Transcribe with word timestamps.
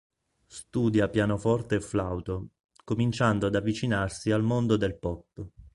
Studia 0.47 1.09
pianoforte 1.09 1.75
e 1.75 1.79
flauto, 1.79 2.47
cominciando 2.83 3.45
ad 3.45 3.53
avvicinarsi 3.53 4.31
al 4.31 4.41
mondo 4.41 4.75
del 4.75 4.97
pop. 4.97 5.45